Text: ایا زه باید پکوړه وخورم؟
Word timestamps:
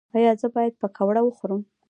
ایا 0.15 0.31
زه 0.41 0.47
باید 0.55 0.73
پکوړه 0.81 1.21
وخورم؟ 1.23 1.61